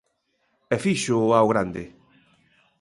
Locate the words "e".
0.73-0.75